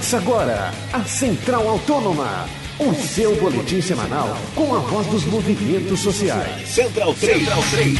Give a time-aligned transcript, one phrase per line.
[0.00, 2.48] Começa agora a Central Autônoma,
[2.78, 6.66] o seu boletim semanal com a voz dos movimentos sociais.
[6.70, 7.38] Central 3.
[7.38, 7.98] Central 3.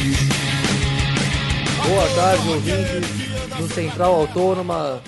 [1.87, 4.99] Boa tarde, ouvintes do Central Autônoma.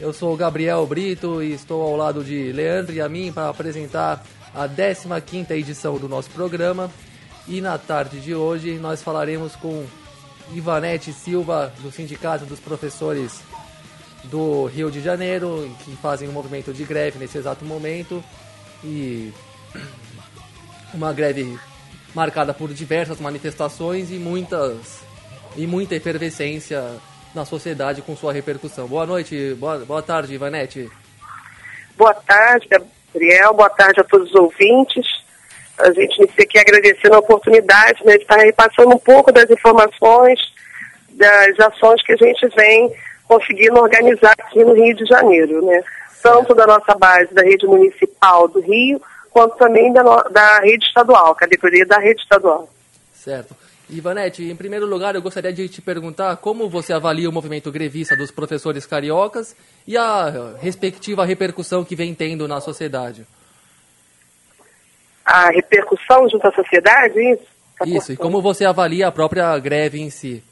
[0.00, 3.48] Eu sou o Gabriel Brito e estou ao lado de Leandro e a mim para
[3.48, 6.90] apresentar a 15ª edição do nosso programa.
[7.46, 9.86] E na tarde de hoje nós falaremos com
[10.52, 13.42] Ivanete Silva, do Sindicato dos Professores
[14.24, 18.22] do Rio de Janeiro, que fazem um movimento de greve nesse exato momento.
[18.84, 19.32] E
[20.94, 21.58] uma greve
[22.14, 25.02] marcada por diversas manifestações e muitas
[25.56, 26.82] e muita efervescência
[27.34, 28.86] na sociedade com sua repercussão.
[28.86, 30.90] Boa noite, boa, boa tarde, Ivanete.
[31.96, 35.06] Boa tarde, Gabriel, boa tarde a todos os ouvintes.
[35.78, 40.40] A gente inicia aqui agradecendo a oportunidade né, de estar repassando um pouco das informações,
[41.10, 42.92] das ações que a gente vem
[43.32, 45.82] conseguindo organizar aqui no Rio de Janeiro, né?
[46.22, 51.34] Tanto da nossa base da rede municipal do Rio, quanto também da, da rede estadual,
[51.34, 52.68] categoria da rede estadual.
[53.14, 53.56] Certo.
[53.88, 58.16] Ivanete, em primeiro lugar, eu gostaria de te perguntar como você avalia o movimento grevista
[58.16, 63.26] dos professores cariocas e a respectiva repercussão que vem tendo na sociedade.
[65.24, 67.46] A repercussão junto à sociedade, isso?
[67.78, 70.42] Tá isso, e como você avalia a própria greve em si?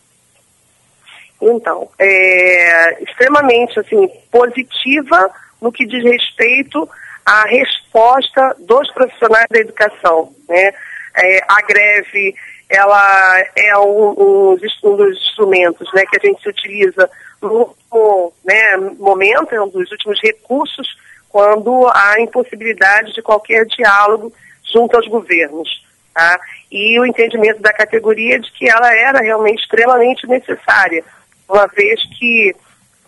[1.40, 6.88] Então, é extremamente assim, positiva no que diz respeito
[7.24, 10.32] à resposta dos profissionais da educação.
[10.48, 10.72] Né?
[11.16, 12.34] É, a greve
[12.68, 17.10] ela é um, um, um, dos instrumentos né, que a gente utiliza
[17.42, 20.86] no, no né, momento, é um dos últimos recursos,
[21.28, 24.32] quando há impossibilidade de qualquer diálogo
[24.72, 25.84] junto aos governos.
[26.14, 26.38] Tá?
[26.70, 31.04] E o entendimento da categoria de que ela era realmente extremamente necessária,
[31.50, 32.54] uma vez que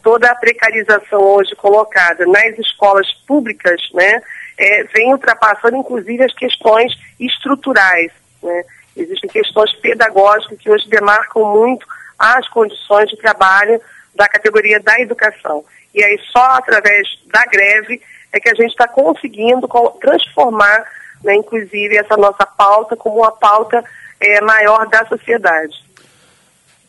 [0.02, 4.20] toda a precarização hoje colocada nas escolas públicas né,
[4.58, 8.10] é, vem ultrapassando inclusive as questões estruturais.
[8.42, 8.64] Né?
[8.96, 11.86] Existem questões pedagógicas que hoje demarcam muito
[12.18, 13.80] as condições de trabalho
[14.14, 15.64] da categoria da educação.
[15.94, 19.68] E aí só através da greve é que a gente está conseguindo
[20.00, 20.84] transformar,
[21.22, 23.84] né, inclusive, essa nossa pauta como uma pauta
[24.18, 25.74] é, maior da sociedade.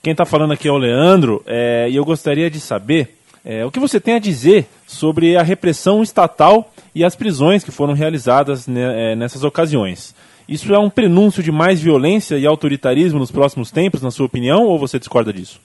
[0.03, 3.15] Quem está falando aqui é o Leandro, é, e eu gostaria de saber
[3.45, 7.71] é, o que você tem a dizer sobre a repressão estatal e as prisões que
[7.71, 10.13] foram realizadas é, nessas ocasiões.
[10.45, 14.63] Isso é um prenúncio de mais violência e autoritarismo nos próximos tempos, na sua opinião,
[14.65, 15.61] ou você discorda disso?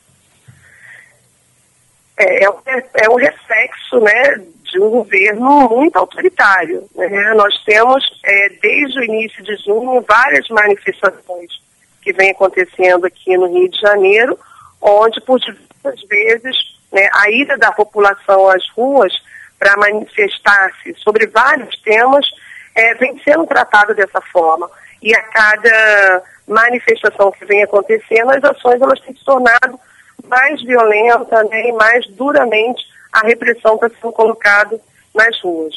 [2.17, 2.49] É, é,
[2.95, 6.85] é um reflexo né, de um governo muito autoritário.
[6.95, 7.35] Né?
[7.35, 11.67] Nós temos, é, desde o início de junho, várias manifestações
[12.03, 14.39] que vem acontecendo aqui no Rio de Janeiro,
[14.81, 16.57] onde por diversas vezes
[16.93, 19.13] né, a ida da população às ruas
[19.59, 22.27] para manifestar-se sobre vários temas
[22.75, 24.71] é, vem sendo tratada dessa forma.
[25.03, 29.79] E a cada manifestação que vem acontecendo, as ações elas têm se tornado
[30.27, 32.83] mais violentas né, e mais duramente
[33.13, 34.81] a repressão está sendo colocada
[35.15, 35.75] nas ruas.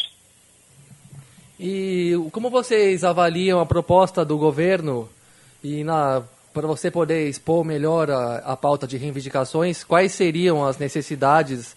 [1.59, 5.07] E como vocês avaliam a proposta do governo
[5.63, 5.83] e
[6.53, 11.75] para você poder expor melhor a, a pauta de reivindicações, quais seriam as necessidades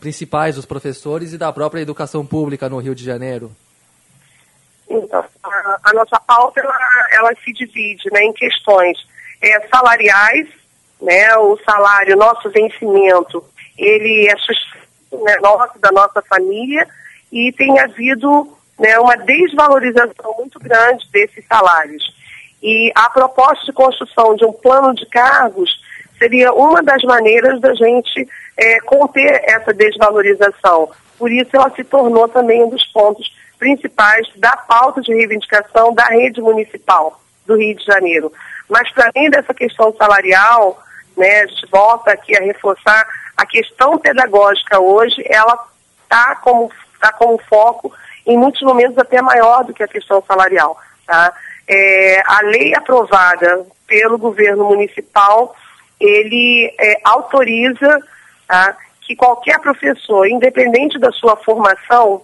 [0.00, 3.52] principais dos professores e da própria educação pública no Rio de Janeiro?
[4.90, 6.76] Então, a, a nossa pauta ela,
[7.12, 8.98] ela, se divide né, em questões
[9.40, 10.48] é, salariais,
[11.00, 13.44] né, o salário, nosso vencimento,
[13.78, 16.86] ele é né, nosso, da nossa família,
[17.30, 22.11] e tem havido né, uma desvalorização muito grande desses salários.
[22.62, 25.80] E a proposta de construção de um plano de cargos
[26.18, 30.90] seria uma das maneiras da gente é, conter essa desvalorização.
[31.18, 36.04] Por isso, ela se tornou também um dos pontos principais da pauta de reivindicação da
[36.06, 38.32] rede municipal do Rio de Janeiro.
[38.68, 40.80] Mas, para além dessa questão salarial,
[41.16, 43.06] né, a gente volta aqui a reforçar
[43.36, 45.58] a questão pedagógica hoje, ela
[46.04, 46.70] está como,
[47.00, 47.92] tá como foco,
[48.26, 50.76] em muitos momentos até maior do que a questão salarial.
[51.06, 51.32] Tá?
[51.72, 55.56] É, a lei aprovada pelo governo municipal,
[55.98, 57.98] ele é, autoriza
[58.46, 62.22] tá, que qualquer professor, independente da sua formação,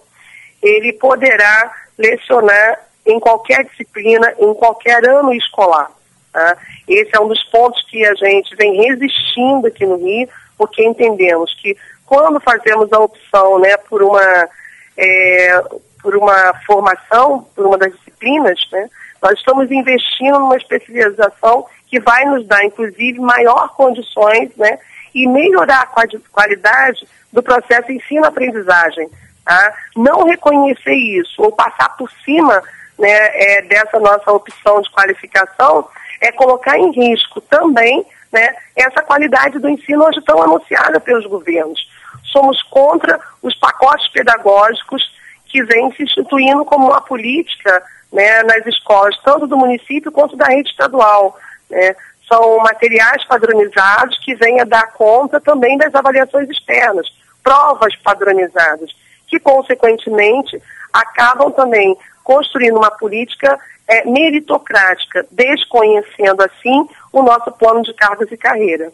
[0.61, 5.89] ele poderá lecionar em qualquer disciplina, em qualquer ano escolar.
[6.31, 6.57] Tá?
[6.87, 11.55] Esse é um dos pontos que a gente vem resistindo aqui no Rio, porque entendemos
[11.59, 11.75] que
[12.05, 14.49] quando fazemos a opção né, por, uma,
[14.97, 15.61] é,
[16.01, 18.89] por uma formação, por uma das disciplinas, né,
[19.21, 24.79] nós estamos investindo numa especialização que vai nos dar, inclusive, maior condições né,
[25.13, 29.09] e melhorar a qualidade do processo ensino-aprendizagem.
[29.43, 29.73] Tá?
[29.95, 32.61] Não reconhecer isso ou passar por cima
[32.97, 35.87] né, é, dessa nossa opção de qualificação
[36.21, 41.79] é colocar em risco também né, essa qualidade do ensino hoje tão anunciada pelos governos.
[42.25, 45.01] Somos contra os pacotes pedagógicos
[45.49, 50.45] que vêm se instituindo como uma política né, nas escolas, tanto do município quanto da
[50.45, 51.37] rede estadual.
[51.69, 51.95] Né.
[52.27, 57.07] São materiais padronizados que vêm a dar conta também das avaliações externas,
[57.43, 58.91] provas padronizadas,
[59.27, 60.61] que, consequentemente,
[60.93, 68.37] acabam também construindo uma política é, meritocrática, desconhecendo assim o nosso plano de cargos e
[68.37, 68.91] carreira.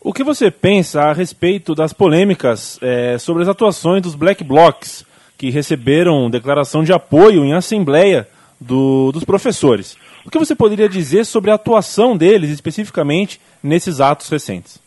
[0.00, 5.04] O que você pensa a respeito das polêmicas é, sobre as atuações dos Black Blocs,
[5.36, 8.28] que receberam declaração de apoio em assembleia
[8.60, 9.96] do, dos professores?
[10.24, 14.82] O que você poderia dizer sobre a atuação deles especificamente nesses atos recentes?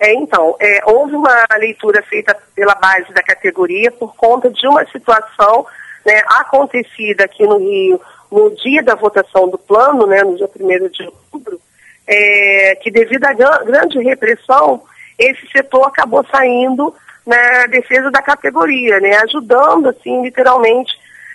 [0.00, 4.86] É, então, é, houve uma leitura feita pela base da categoria por conta de uma
[4.86, 5.66] situação
[6.06, 8.00] né, acontecida aqui no Rio
[8.30, 11.60] no dia da votação do plano, né, no dia 1 de outubro,
[12.06, 14.82] é, que devido à grande repressão,
[15.18, 16.94] esse setor acabou saindo
[17.28, 20.90] na defesa da categoria, né, ajudando, assim, literalmente,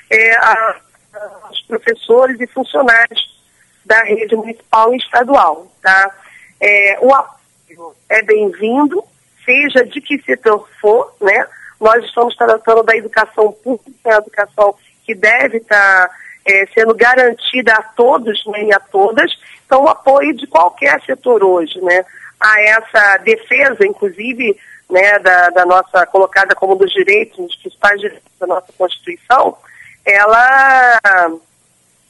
[0.10, 0.76] é, a,
[1.14, 3.40] a, os professores e funcionários
[3.86, 5.72] da rede municipal e estadual.
[5.84, 6.12] Tá?
[6.60, 9.04] É, o apoio é bem-vindo,
[9.46, 11.46] seja de que setor for, né?
[11.80, 14.74] Nós estamos tratando da educação pública, a educação
[15.06, 16.10] que deve estar
[16.44, 19.32] é, sendo garantida a todos né, e a todas.
[19.66, 22.04] Então, o apoio de qualquer setor hoje, né?
[22.40, 24.58] A essa defesa, inclusive,
[24.94, 29.58] né, da, da nossa, colocada como dos direitos, dos principais direitos da nossa Constituição,
[30.06, 31.00] ela,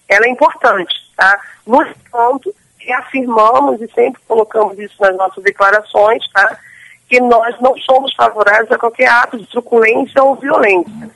[0.09, 1.39] ela é importante, tá?
[1.65, 1.81] No
[2.11, 6.59] ponto, reafirmamos e sempre colocamos isso nas nossas declarações, tá?
[7.07, 11.09] Que nós não somos favoráveis a qualquer ato de truculência ou violência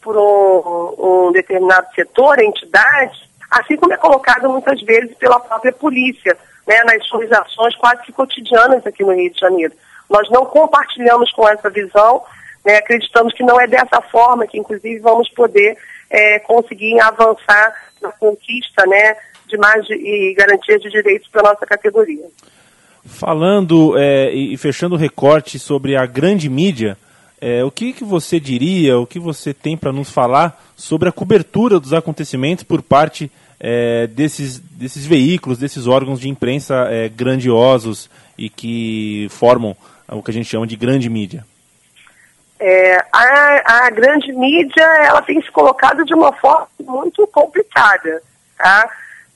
[0.00, 6.38] por um, um determinado setor, entidade, assim como é colocado muitas vezes pela própria polícia,
[6.64, 9.74] né, nas suas ações quase que cotidianas aqui no Rio de Janeiro.
[10.10, 12.22] Nós não compartilhamos com essa visão,
[12.64, 15.78] né, acreditamos que não é dessa forma que, inclusive, vamos poder
[16.10, 17.72] é, conseguir avançar
[18.02, 19.16] na conquista né,
[19.46, 22.24] de mais de, e garantias de direitos para a nossa categoria.
[23.04, 26.98] Falando é, e fechando o recorte sobre a grande mídia,
[27.40, 31.12] é, o que, que você diria, o que você tem para nos falar sobre a
[31.12, 38.10] cobertura dos acontecimentos por parte é, desses, desses veículos, desses órgãos de imprensa é, grandiosos
[38.36, 39.74] e que formam
[40.12, 41.44] o que a gente chama de grande mídia?
[42.58, 48.22] É, a, a grande mídia ela tem se colocado de uma forma muito complicada,
[48.58, 48.88] tá?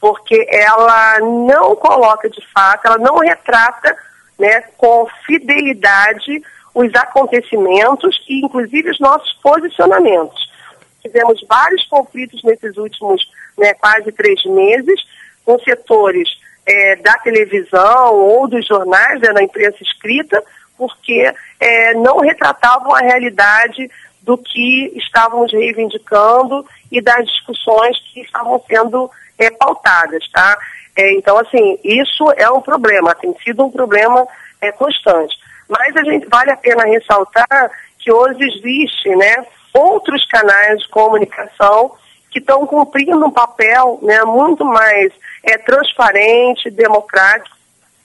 [0.04, 3.96] porque ela não coloca de fato, ela não retrata
[4.38, 6.42] né, com fidelidade
[6.74, 10.52] os acontecimentos e, inclusive, os nossos posicionamentos.
[11.00, 13.26] Tivemos vários conflitos nesses últimos
[13.56, 15.00] né, quase três meses,
[15.42, 16.28] com setores
[16.66, 20.44] é, da televisão ou dos jornais, né, da imprensa escrita,
[20.76, 23.90] porque é, não retratavam a realidade
[24.22, 30.56] do que estávamos reivindicando e das discussões que estavam sendo é, pautadas, tá?
[30.96, 34.26] É, então, assim, isso é um problema, tem sido um problema
[34.60, 35.36] é, constante.
[35.68, 41.92] Mas a gente vale a pena ressaltar que hoje existe, né, outros canais de comunicação
[42.30, 45.12] que estão cumprindo um papel, né, muito mais
[45.42, 47.56] é, transparente, democrático,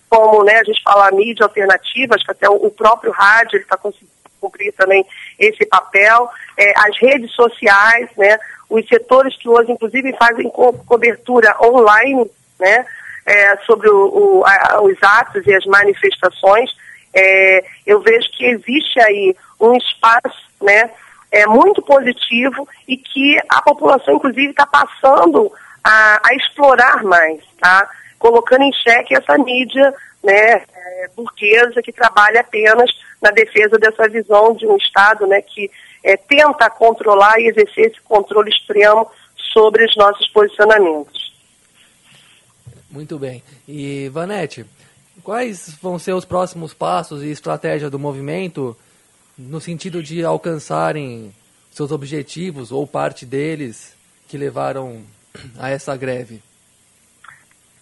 [0.10, 3.78] como, né, a gente fala mídia alternativa, acho que até o, o próprio rádio está
[3.78, 4.12] conseguindo
[4.42, 5.06] cumprir também
[5.38, 8.38] esse papel, é, as redes sociais, né,
[8.70, 12.86] os setores que hoje, inclusive, fazem co cobertura online, né,
[13.26, 16.72] é, sobre o, o, a, os atos e as manifestações,
[17.14, 20.90] é, eu vejo que existe aí um espaço, né,
[21.32, 25.52] é, muito positivo e que a população, inclusive, está passando
[25.84, 27.88] a, a, explorar mais, tá?
[28.20, 34.54] Colocando em xeque essa mídia, né, é, burguesa que trabalha apenas na defesa dessa visão
[34.54, 35.72] de um Estado, né, que
[36.04, 39.10] é, tenta controlar e exercer esse controle extremo
[39.54, 41.34] sobre os nossos posicionamentos.
[42.92, 43.42] Muito bem.
[43.68, 44.66] E, Vanete,
[45.24, 48.76] Quais vão ser os próximos passos e estratégia do movimento
[49.38, 51.34] no sentido de alcançarem
[51.72, 53.94] seus objetivos ou parte deles
[54.28, 55.04] que levaram
[55.58, 56.42] a essa greve?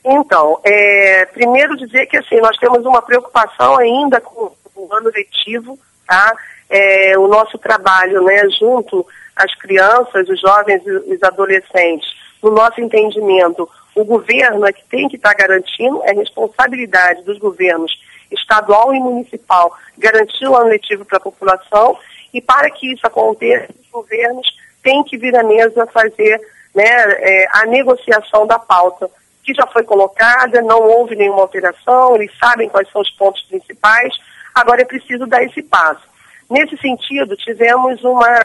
[0.09, 5.77] Então, é, primeiro dizer que assim, nós temos uma preocupação ainda com o ano letivo,
[6.07, 6.33] tá?
[6.69, 12.07] É, o nosso trabalho, né, junto às crianças, os jovens e os adolescentes,
[12.41, 17.37] no nosso entendimento, o governo é que tem que estar tá garantindo, é responsabilidade dos
[17.37, 17.91] governos
[18.31, 21.97] estadual e municipal garantir o ano letivo para a população
[22.33, 24.47] E para que isso aconteça, os governos
[24.83, 26.39] têm que vir à mesa fazer
[26.75, 29.09] né, é, a negociação da pauta,
[29.47, 34.13] que já foi colocada, não houve nenhuma alteração, eles sabem quais são os pontos principais,
[34.53, 36.01] agora é preciso dar esse passo.
[36.49, 38.43] Nesse sentido, tivemos uma,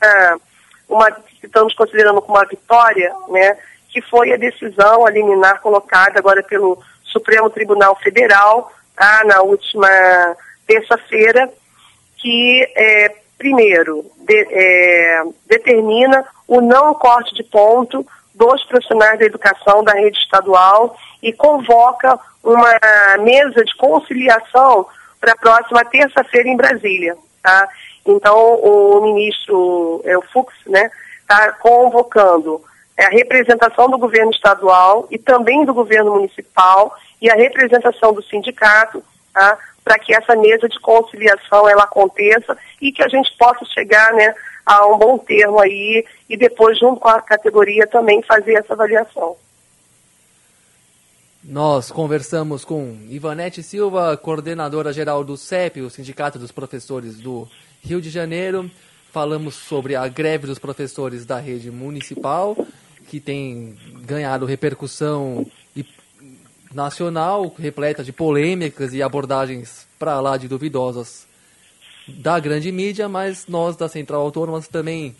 [0.88, 1.08] uma
[1.42, 6.80] estamos considerando como uma vitória, né, que foi a decisão a liminar colocada agora pelo
[7.02, 9.88] Supremo Tribunal Federal, tá, na última
[10.68, 11.50] terça-feira,
[12.16, 19.84] que, é, primeiro, de, é, determina o não corte de ponto dos profissionais da educação
[19.84, 22.78] da rede estadual e convoca uma
[23.20, 24.86] mesa de conciliação
[25.20, 27.16] para a próxima terça-feira em Brasília.
[27.42, 27.68] Tá?
[28.06, 32.60] Então, o ministro é, o Fux né, está convocando
[32.98, 39.02] a representação do governo estadual e também do governo municipal e a representação do sindicato
[39.32, 44.12] tá, para que essa mesa de conciliação ela aconteça e que a gente possa chegar
[44.12, 44.34] né,
[44.66, 49.36] a um bom termo aí e depois, junto com a categoria, também fazer essa avaliação.
[51.44, 57.48] Nós conversamos com Ivanete Silva, coordenadora geral do CEP, o Sindicato dos Professores do
[57.80, 58.68] Rio de Janeiro.
[59.12, 62.56] Falamos sobre a greve dos professores da rede municipal,
[63.08, 65.46] que tem ganhado repercussão
[66.72, 71.26] nacional, repleta de polêmicas e abordagens para lá de duvidosas
[72.06, 75.14] da grande mídia, mas nós da Central Autônoma também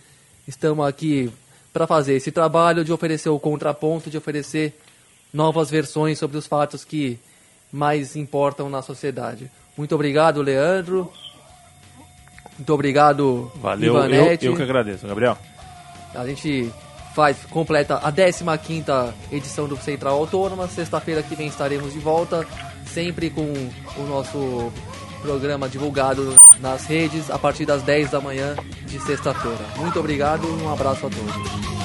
[0.47, 1.31] estamos aqui
[1.73, 4.75] para fazer esse trabalho de oferecer o contraponto, de oferecer
[5.33, 7.19] novas versões sobre os fatos que
[7.73, 9.51] mais importam na sociedade.
[9.77, 11.11] Muito obrigado, Leandro.
[12.59, 15.39] Muito obrigado, Valeu, eu, eu que agradeço, Gabriel.
[16.15, 16.71] A gente
[17.15, 20.69] faz, completa a 15ª edição do Central Autônoma.
[20.69, 22.47] Sexta-feira que vem estaremos de volta,
[22.85, 23.51] sempre com
[23.97, 24.71] o nosso
[25.23, 28.54] programa divulgado nas redes a partir das 10 da manhã
[28.87, 29.66] de sexta-feira.
[29.76, 31.82] Muito obrigado e um abraço a todos.